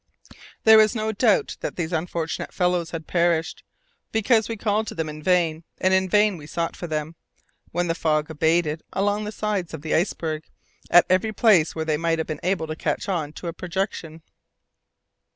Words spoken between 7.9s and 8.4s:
fog